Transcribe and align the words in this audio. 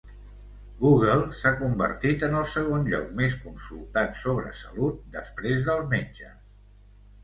Google 0.85 1.21
s'ha 1.41 1.51
convertit 1.59 2.25
en 2.29 2.39
el 2.41 2.49
segon 2.55 2.89
lloc 2.95 3.13
més 3.21 3.39
consultat 3.45 4.21
sobre 4.27 4.59
salut, 4.65 5.01
després 5.21 5.67
dels 5.71 5.91
metges. 5.97 6.39